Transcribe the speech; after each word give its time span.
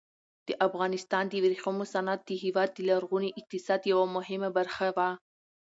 د 0.47 0.49
افغانستان 0.67 1.23
د 1.29 1.33
ورېښمو 1.43 1.85
صنعت 1.93 2.19
د 2.25 2.31
هېواد 2.43 2.69
د 2.73 2.79
لرغوني 2.89 3.29
اقتصاد 3.39 3.81
یوه 3.91 4.05
مهمه 4.15 4.49
برخه 4.57 4.87
وه. 4.95 5.09